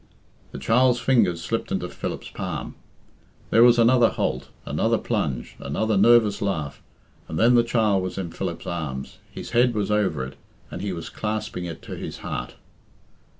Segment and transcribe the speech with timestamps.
[0.51, 2.73] The child's fingers slipped into Philip's palm;
[3.51, 6.81] there was another halt, another plunge, another nervous laugh,
[7.27, 10.37] and then the child was in Philip's arms, his head was over it,
[10.71, 12.55] and he was clasping it to his heart.